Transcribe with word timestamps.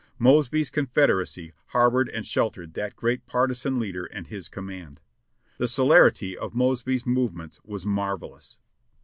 "Mosby's 0.17 0.71
Confederacy" 0.71 1.53
harbored 1.67 2.09
and 2.09 2.25
sheltered 2.25 2.73
that 2.73 2.95
great 2.95 3.27
partisan 3.27 3.77
leader 3.77 4.05
and 4.05 4.25
his 4.25 4.49
command. 4.49 4.99
The 5.59 5.67
celerity 5.67 6.35
of 6.35 6.55
Mosby's 6.55 7.05
movements 7.05 7.59
was 7.63 7.85
marvelous. 7.85 8.57